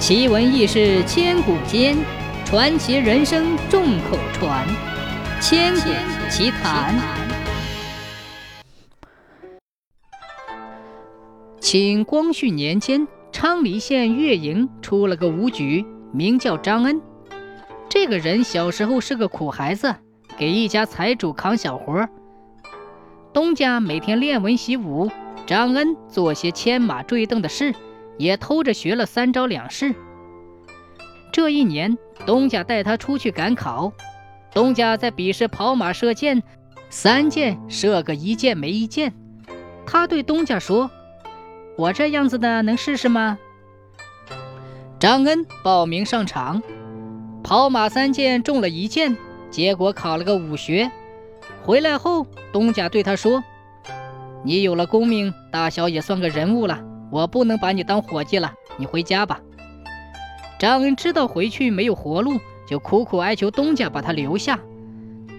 [0.00, 1.94] 奇闻异事千古间，
[2.46, 4.66] 传奇人生众口传。
[5.42, 5.90] 千古
[6.30, 6.98] 奇谈。
[11.60, 16.98] 清光绪年间，昌黎县月营出了个武举，名叫张恩。
[17.90, 19.94] 这个人小时候是个苦孩子，
[20.38, 22.08] 给一家财主扛小活儿。
[23.34, 25.10] 东家每天练文习武，
[25.46, 27.74] 张恩做些牵马坠镫的事。
[28.20, 29.94] 也偷着学了三招两式。
[31.32, 31.96] 这一年，
[32.26, 33.90] 东家带他出去赶考。
[34.52, 36.42] 东家在比试跑马射箭，
[36.90, 39.14] 三箭射个一箭没一箭。
[39.86, 40.90] 他对东家说
[41.78, 43.38] ：“我这样子的能试试吗？”
[45.00, 46.62] 张恩报名上场，
[47.42, 49.16] 跑马三箭中了一箭，
[49.50, 50.90] 结果考了个武学。
[51.64, 53.42] 回来后，东家对他说
[54.44, 59.40] ：“你有了功名，大小也算个人物了。”我不能把你当伙计了，你回家吧。
[60.58, 62.38] 张恩知道回去没有活路，
[62.68, 64.58] 就苦苦哀求东家把他留下。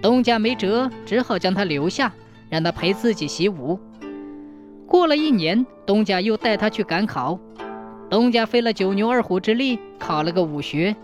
[0.01, 2.11] 东家没辙，只好将他留下，
[2.49, 3.79] 让他陪自己习武。
[4.87, 7.39] 过了一年，东家又带他去赶考。
[8.09, 10.95] 东家费了九牛二虎之力，考了个武学。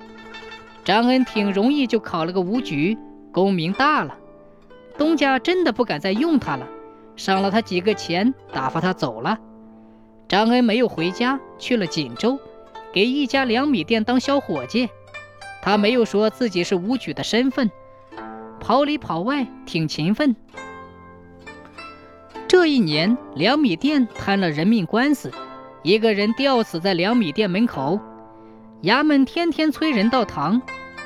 [0.84, 2.98] 张恩挺容易就考了个武举，
[3.32, 4.18] 功名大了。
[4.98, 6.68] 东家真的不敢再用他了，
[7.16, 9.38] 赏了他几个钱，打发他走了。
[10.28, 12.40] 张恩没有回家，去了锦州，
[12.92, 14.90] 给一家粮米店当小伙计。
[15.62, 17.72] 他没有说自己是武举的身份，
[18.60, 20.36] 跑里跑外，挺勤奋。
[22.48, 25.32] 这一年，粮米店摊了人命官司，
[25.84, 28.00] 一个人吊死在粮米店门口。
[28.84, 30.62] 衙门天天催人到堂，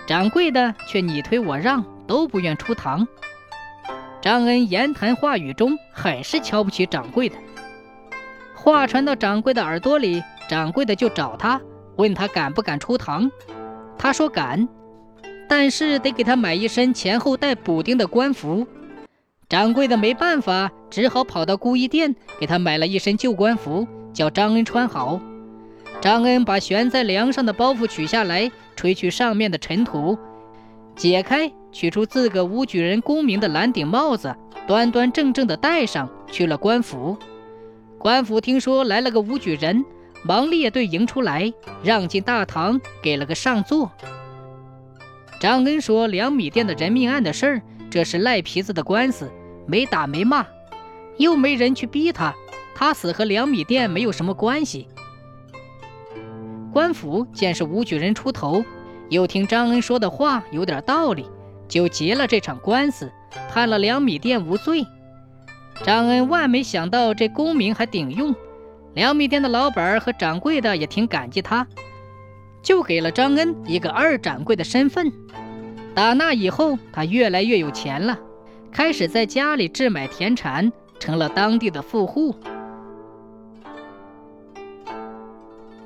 [0.05, 3.07] 掌柜的却你推我让，都不愿出堂。
[4.19, 7.35] 张恩言谈话语中，很是瞧不起掌柜的。
[8.63, 11.59] 话传到掌柜的耳朵里，掌柜的就找他，
[11.95, 13.31] 问他敢不敢出堂。
[13.97, 14.69] 他说敢，
[15.49, 18.67] 但是得给他买一身前后带补丁的官服。
[19.49, 25.19] 掌柜的没办法，只好跑到孤衣店给他买了一身旧官服，叫张恩穿好。
[25.99, 30.15] 张恩把悬在梁上的包袱取下来，吹去上面的尘土，
[30.95, 34.35] 解开，取出自个武举人功名的蓝顶帽子，
[34.67, 37.17] 端端正正的戴上，去了官府。
[38.01, 39.85] 官府听说来了个武举人，
[40.23, 41.53] 忙列队迎出来，
[41.83, 43.91] 让进大堂，给了个上座。
[45.39, 47.61] 张恩说：“粮米店的人命案的事儿，
[47.91, 49.31] 这是赖皮子的官司，
[49.67, 50.47] 没打没骂，
[51.17, 52.33] 又没人去逼他，
[52.73, 54.87] 他死和粮米店没有什么关系。”
[56.73, 58.65] 官府见是武举人出头，
[59.09, 61.27] 又听张恩说的话有点道理，
[61.67, 63.11] 就结了这场官司，
[63.51, 64.87] 判了粮米店无罪。
[65.83, 68.35] 张恩万没想到这功名还顶用，
[68.93, 71.65] 粮米店的老板和掌柜的也挺感激他，
[72.61, 75.11] 就给了张恩一个二掌柜的身份。
[75.95, 78.17] 打那以后，他越来越有钱了，
[78.71, 82.35] 开始在家里置买田产，成了当地的富户。